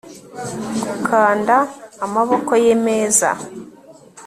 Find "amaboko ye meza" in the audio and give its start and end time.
2.05-3.29